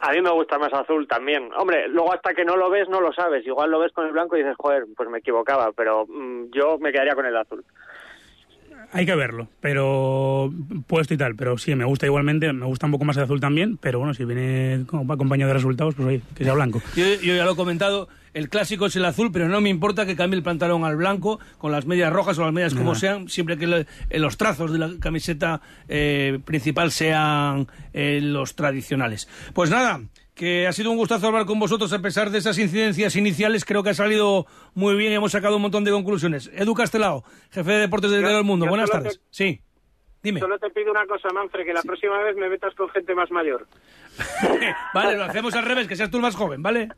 [0.00, 1.50] A mí me gusta más azul también.
[1.56, 3.44] Hombre, luego hasta que no lo ves no lo sabes.
[3.44, 6.78] Igual lo ves con el blanco y dices, joder, pues me equivocaba, pero mm, yo
[6.78, 7.64] me quedaría con el azul.
[8.92, 10.52] Hay que verlo, pero
[10.86, 11.36] puesto y tal.
[11.36, 14.14] Pero sí, me gusta igualmente, me gusta un poco más el azul también, pero bueno,
[14.14, 16.80] si viene acompañado de resultados, pues ahí, que sea blanco.
[16.96, 20.06] Yo, yo ya lo he comentado, el clásico es el azul, pero no me importa
[20.06, 23.28] que cambie el pantalón al blanco, con las medias rojas o las medias como sean,
[23.28, 29.28] siempre que eh, los trazos de la camiseta eh, principal sean eh, los tradicionales.
[29.52, 30.00] Pues nada,
[30.38, 33.64] que ha sido un gustazo hablar con vosotros a pesar de esas incidencias iniciales.
[33.64, 36.48] Creo que ha salido muy bien y hemos sacado un montón de conclusiones.
[36.54, 38.66] Edu Castelao, jefe de deportes del el Mundo.
[38.66, 39.20] Buenas tardes.
[39.30, 39.60] Sí.
[40.22, 40.40] Dime.
[40.40, 43.30] Solo te pido una cosa, Manfred, que la próxima vez me metas con gente más
[43.30, 43.66] mayor.
[44.94, 46.88] vale, lo hacemos al revés, que seas tú el más joven, ¿vale?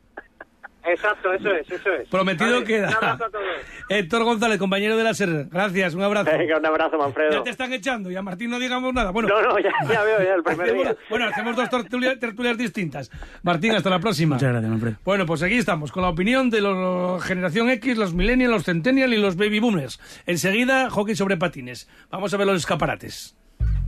[0.83, 2.07] Exacto, eso es, eso es.
[2.09, 2.89] Prometido queda.
[2.89, 3.45] Un abrazo a todos.
[3.89, 5.47] Héctor González, compañero de la SER.
[5.51, 6.31] Gracias, un abrazo.
[6.31, 7.31] Venga, un abrazo, Manfredo.
[7.31, 9.11] Ya te están echando y a Martín no digamos nada.
[9.11, 9.71] Bueno, no, no, ya,
[10.03, 10.95] veo ya el primer hacemos, día.
[11.09, 13.11] Bueno, hacemos dos tertulias, distintas.
[13.43, 14.35] Martín, hasta la próxima.
[14.35, 14.95] Muchas gracias, Manfredo.
[15.03, 19.13] Bueno, pues aquí estamos, con la opinión de la generación X, los millennials, los centennials
[19.13, 19.99] y los baby boomers.
[20.25, 21.87] Enseguida, hockey sobre patines.
[22.09, 23.35] Vamos a ver los escaparates.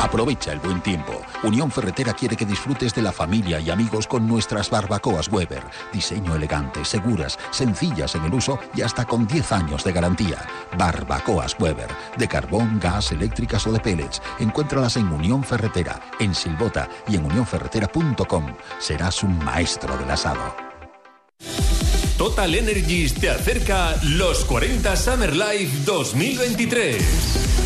[0.00, 1.20] Aprovecha el buen tiempo.
[1.42, 5.62] Unión Ferretera quiere que disfrutes de la familia y amigos con nuestras barbacoas Weber.
[5.92, 10.38] Diseño elegante, seguras, sencillas en el uso y hasta con 10 años de garantía.
[10.78, 11.88] Barbacoas Weber.
[12.16, 14.22] De carbón, gas, eléctricas o de pellets.
[14.38, 18.56] Encuéntralas en Unión Ferretera, en Silbota y en unionferretera.com.
[18.78, 20.56] Serás un maestro del asado.
[22.16, 27.59] Total Energies te acerca los 40 Summer Life 2023.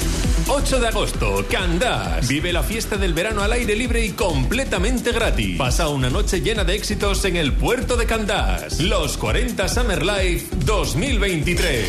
[0.46, 2.28] 8 de agosto, Candás.
[2.28, 5.56] Vive la fiesta del verano al aire libre y completamente gratis.
[5.56, 8.78] Pasa una noche llena de éxitos en el puerto de Candás.
[8.80, 11.88] Los 40 Summer Life 2023.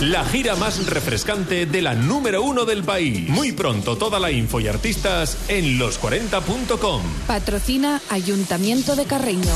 [0.00, 3.28] La gira más refrescante de la número uno del país.
[3.28, 7.02] Muy pronto toda la info y artistas en los40.com.
[7.28, 9.54] Patrocina Ayuntamiento de Carreño.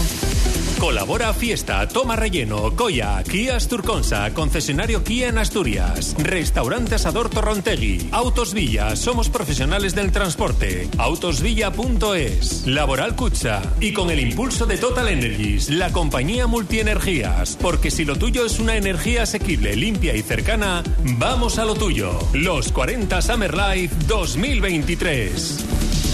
[0.78, 8.52] Colabora Fiesta, Toma Relleno, Coya, Kia Asturconsa, concesionario Kia en Asturias, Restaurante Asador Torrontegui, Autos
[8.52, 15.70] Villa, somos profesionales del transporte, autosvilla.es, Laboral Cucha y con el impulso de Total Energies,
[15.70, 20.82] la compañía multienergías, porque si lo tuyo es una energía asequible, limpia y cercana,
[21.18, 22.18] vamos a lo tuyo.
[22.34, 26.05] Los 40 Summer Life 2023.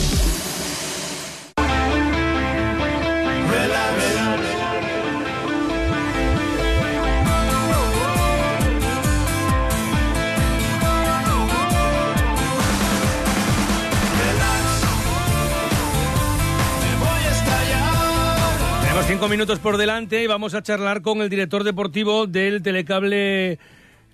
[19.23, 23.61] Cinco minutos por delante y vamos a charlar con el director deportivo del Telecable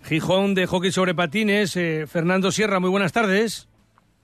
[0.03, 2.79] Gijón de Hockey sobre Patines, eh, Fernando Sierra.
[2.79, 3.71] Muy buenas tardes.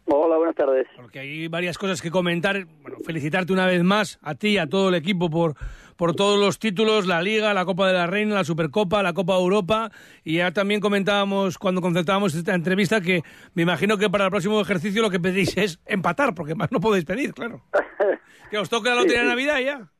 [0.04, 0.86] Hola, buenas tardes.
[0.94, 2.66] Porque hay varias cosas que comentar.
[2.82, 5.54] Bueno, felicitarte una vez más a ti y a todo el equipo por,
[5.96, 9.36] por todos los títulos, la Liga, la Copa de la Reina, la Supercopa, la Copa
[9.36, 9.90] Europa.
[10.22, 13.22] Y ya también comentábamos cuando concertábamos esta entrevista que
[13.54, 16.80] me imagino que para el próximo ejercicio lo que pedís es empatar, porque más no
[16.80, 17.62] podéis pedir, claro.
[18.50, 19.93] que os toque la lotería de Navidad ya.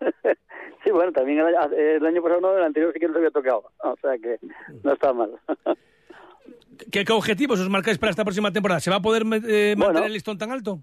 [0.84, 3.64] Sí, bueno, también el, el año pasado no, el anterior sí que nos había tocado.
[3.82, 4.38] O sea que
[4.84, 5.32] no está mal.
[6.92, 8.78] ¿Qué, qué objetivos os marcáis para esta próxima temporada?
[8.80, 10.04] ¿Se va a poder eh, mantener Bueno.
[10.04, 10.78] el listón tan alto?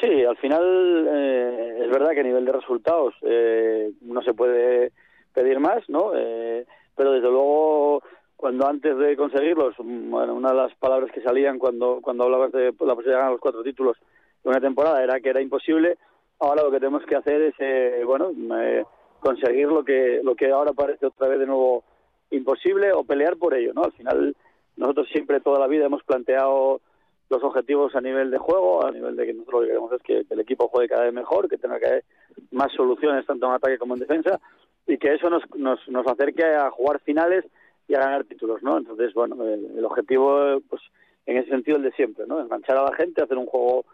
[0.00, 4.92] Sí, al final eh, es verdad que a nivel de resultados eh, no se puede
[5.34, 6.12] pedir más, ¿no?
[6.14, 6.64] Eh,
[6.96, 8.02] pero desde luego,
[8.36, 12.66] cuando antes de conseguirlos, bueno, una de las palabras que salían cuando, cuando hablabas de
[12.66, 13.96] la posibilidad de ganar los cuatro títulos
[14.44, 15.98] una temporada era que era imposible.
[16.40, 18.84] Ahora lo que tenemos que hacer es, eh, bueno, eh,
[19.20, 21.84] conseguir lo que lo que ahora parece otra vez de nuevo
[22.30, 23.84] imposible o pelear por ello, ¿no?
[23.84, 24.34] Al final
[24.76, 26.80] nosotros siempre toda la vida hemos planteado
[27.28, 30.02] los objetivos a nivel de juego, a nivel de que nosotros lo que queremos es
[30.02, 32.04] que el equipo juegue cada vez mejor, que tenga cada vez
[32.50, 34.40] más soluciones tanto en ataque como en defensa
[34.86, 37.44] y que eso nos, nos, nos acerque a jugar finales
[37.86, 38.78] y a ganar títulos, ¿no?
[38.78, 40.82] Entonces, bueno, el, el objetivo, pues
[41.26, 42.40] en ese sentido el de siempre, ¿no?
[42.40, 43.84] Enganchar a la gente, hacer un juego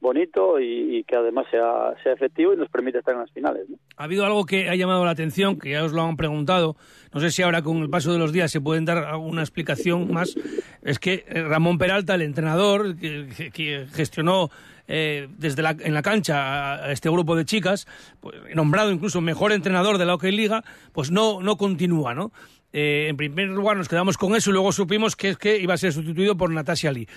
[0.00, 3.68] bonito y, y, que además sea, sea efectivo y nos permite estar en las finales.
[3.68, 3.76] ¿no?
[3.96, 6.76] Ha habido algo que ha llamado la atención, que ya os lo han preguntado,
[7.12, 10.12] no sé si ahora con el paso de los días se pueden dar alguna explicación
[10.12, 10.36] más,
[10.82, 14.50] es que eh, Ramón Peralta, el entrenador que, que gestionó
[14.88, 17.86] eh, desde la, en la cancha a este grupo de chicas,
[18.20, 22.32] pues, nombrado incluso mejor entrenador de la Hockey Liga, pues no, no continúa, ¿no?
[22.72, 25.78] Eh, en primer lugar nos quedamos con eso y luego supimos que, que iba a
[25.78, 27.08] ser sustituido por Natasha Lee.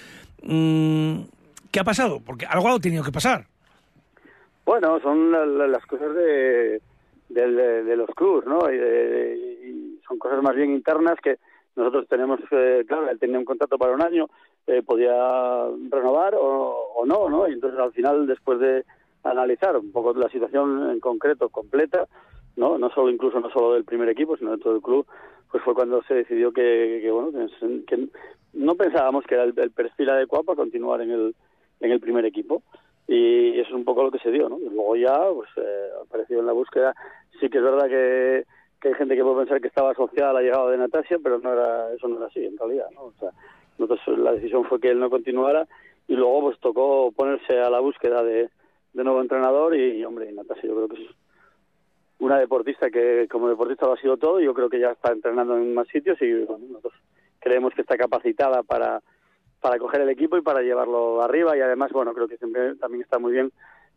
[0.42, 1.22] Mm,
[1.72, 2.20] ¿Qué ha pasado?
[2.26, 3.46] Porque algo ha tenido que pasar.
[4.66, 6.82] Bueno, son la, la, las cosas de,
[7.30, 8.60] de, de, los clubs, ¿no?
[8.72, 11.38] Y, y, son cosas más bien internas que
[11.76, 14.28] nosotros tenemos, eh, claro, él tenía un contrato para un año,
[14.68, 15.14] eh, podía
[15.90, 17.48] renovar o, o, no, ¿no?
[17.48, 18.86] Y entonces al final, después de
[19.24, 22.06] analizar un poco la situación en concreto, completa,
[22.56, 22.78] ¿no?
[22.78, 25.06] No solo, incluso no solo del primer equipo, sino de todo el club,
[25.52, 27.32] pues fue cuando se decidió que, que bueno,
[27.88, 28.08] que,
[28.54, 31.36] no pensábamos que era el perfil adecuado para continuar en el,
[31.80, 32.64] en el primer equipo
[33.10, 34.60] y eso es un poco lo que se dio, ¿no?
[34.60, 36.94] Luego ya, pues, eh, apareció en la búsqueda.
[37.40, 38.46] Sí que es verdad que,
[38.80, 41.40] que hay gente que puede pensar que estaba asociada a la llegada de Natasia, pero
[41.40, 43.06] no era, eso no era así, en realidad, ¿no?
[43.06, 43.32] O sea,
[43.80, 45.68] nosotros, la decisión fue que él no continuara
[46.08, 48.50] y luego, pues, tocó ponerse a la búsqueda de,
[48.94, 51.10] de nuevo entrenador y, hombre, Natasia yo creo que es
[52.20, 55.58] una deportista que, como deportista lo ha sido todo, yo creo que ya está entrenando
[55.58, 56.94] en más sitios y, bueno, nosotros
[57.40, 59.02] creemos que está capacitada para
[59.62, 63.04] para coger el equipo y para llevarlo arriba y además, bueno, creo que siempre también
[63.04, 63.52] está muy bien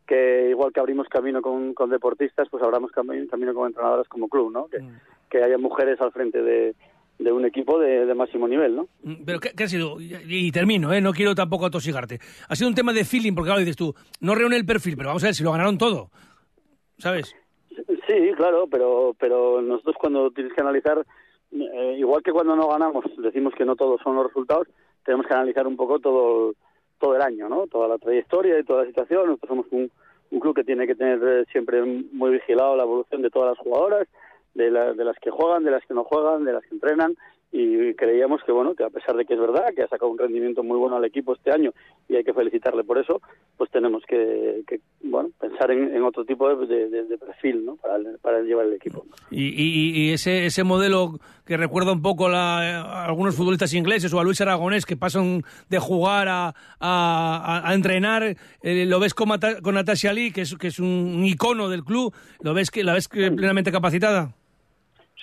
[0.05, 4.27] que igual que abrimos camino con, con deportistas, pues abramos camino, camino con entrenadoras como
[4.27, 4.67] club, ¿no?
[4.67, 4.99] Que, mm.
[5.29, 6.75] que haya mujeres al frente de,
[7.19, 8.87] de un equipo de, de, máximo nivel, ¿no?
[9.25, 9.99] Pero ¿qué, qué ha sido?
[10.01, 10.99] Y, y, termino, ¿eh?
[10.99, 12.19] No quiero tampoco atosigarte.
[12.49, 15.09] Ha sido un tema de feeling, porque claro, dices tú, no reúne el perfil, pero
[15.09, 16.09] vamos a ver si lo ganaron todo,
[16.97, 17.33] ¿sabes?
[18.07, 21.05] Sí, claro, pero, pero nosotros cuando tienes que analizar,
[21.51, 24.67] eh, igual que cuando no ganamos, decimos que no todos son los resultados,
[25.03, 26.53] tenemos que analizar un poco todo
[26.99, 27.67] todo el año, ¿no?
[27.67, 29.27] Toda la trayectoria y toda la situación.
[29.27, 29.91] Nosotros somos un,
[30.31, 34.07] un club que tiene que tener siempre muy vigilado la evolución de todas las jugadoras,
[34.53, 37.15] de, la, de las que juegan, de las que no juegan, de las que entrenan
[37.55, 40.17] y creíamos que bueno que a pesar de que es verdad que ha sacado un
[40.17, 41.71] rendimiento muy bueno al equipo este año
[42.09, 43.21] y hay que felicitarle por eso
[43.57, 47.75] pues tenemos que, que bueno pensar en, en, otro tipo de, de, de perfil no
[47.75, 49.05] para, para, llevar el equipo.
[49.29, 54.11] Y, y, y, ese ese modelo que recuerda un poco la, a algunos futbolistas ingleses
[54.13, 59.13] o a Luis Aragonés que pasan de jugar a, a, a entrenar eh, lo ves
[59.13, 59.29] con,
[59.61, 62.93] con Natasha Lee que es que es un icono del club lo ves que la
[62.93, 64.33] ves plenamente capacitada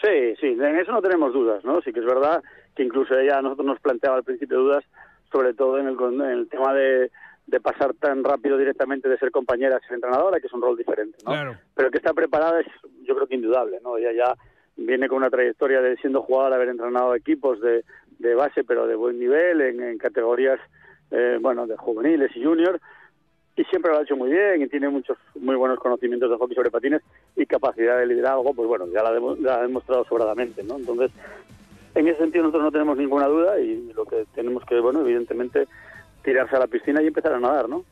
[0.02, 1.80] Sí, sí, en eso no tenemos dudas, ¿no?
[1.82, 2.42] Sí que es verdad
[2.74, 4.84] que incluso ella a nosotros nos planteaba al principio dudas,
[5.30, 7.10] sobre todo en el, en el tema de,
[7.46, 10.76] de pasar tan rápido directamente de ser compañera a ser entrenadora, que es un rol
[10.76, 11.32] diferente, ¿no?
[11.32, 11.56] Claro.
[11.74, 12.66] Pero que está preparada es,
[13.02, 13.96] yo creo que indudable, ¿no?
[13.98, 14.34] Ella ya
[14.76, 17.84] viene con una trayectoria de siendo jugadora, haber entrenado equipos de,
[18.18, 20.60] de base, pero de buen nivel, en, en categorías,
[21.10, 22.80] eh, bueno, de juveniles y juniors,
[23.56, 26.54] y siempre lo ha hecho muy bien y tiene muchos muy buenos conocimientos de hockey
[26.54, 27.02] sobre patines
[27.36, 30.76] y capacidad de liderazgo, pues bueno, ya la, de, la ha demostrado sobradamente, ¿no?
[30.76, 31.10] Entonces,
[31.94, 35.66] en ese sentido nosotros no tenemos ninguna duda y lo que tenemos que, bueno, evidentemente
[36.22, 37.84] tirarse a la piscina y empezar a nadar, ¿no?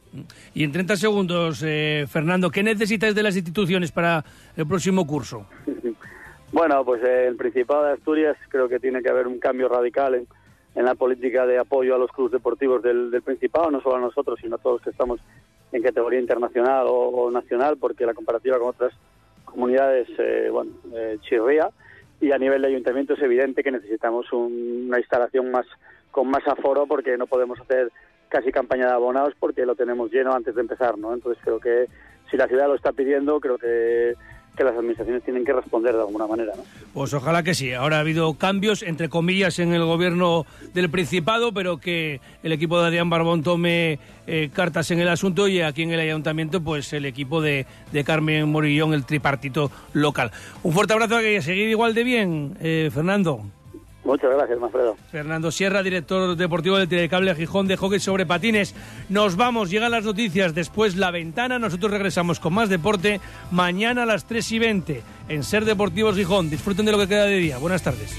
[0.55, 4.25] Y en 30 segundos, eh, Fernando, ¿qué necesitas de las instituciones para
[4.57, 5.47] el próximo curso?
[6.53, 10.15] bueno, pues eh, el Principado de Asturias creo que tiene que haber un cambio radical
[10.15, 10.27] en,
[10.75, 14.01] en la política de apoyo a los clubes deportivos del, del Principado, no solo a
[14.01, 15.21] nosotros, sino a todos los que estamos
[15.73, 18.93] en categoría internacional o, o nacional, porque la comparativa con otras
[19.45, 21.71] comunidades, eh, bueno, eh, chirría,
[22.21, 25.67] y a nivel de ayuntamiento es evidente que necesitamos un, una instalación más
[26.11, 27.93] con más aforo porque no podemos hacer
[28.29, 31.15] casi campaña de abonados porque lo tenemos lleno antes de empezar, ¿no?
[31.15, 31.87] Entonces creo que
[32.31, 34.15] si la ciudad lo está pidiendo, creo que
[34.59, 36.53] que las administraciones tienen que responder de alguna manera.
[36.57, 36.65] ¿no?
[36.93, 37.73] Pues ojalá que sí.
[37.73, 40.45] Ahora ha habido cambios, entre comillas, en el gobierno
[40.75, 45.47] del Principado, pero que el equipo de Adrián Barbón tome eh, cartas en el asunto
[45.47, 50.33] y aquí en el ayuntamiento, pues el equipo de, de Carmen Morillón, el tripartito local.
[50.65, 53.45] Un fuerte abrazo a seguir igual de bien, eh, Fernando.
[54.09, 54.97] Muchas gracias, Manfredo.
[55.13, 58.75] Fernando Sierra, director deportivo del Telecable Gijón de Hockey sobre Patines.
[59.11, 61.59] Nos vamos, llegan las noticias, después la ventana.
[61.59, 66.49] Nosotros regresamos con más deporte mañana a las 3 y 20 en Ser Deportivos Gijón.
[66.49, 67.59] Disfruten de lo que queda de día.
[67.59, 68.17] Buenas tardes.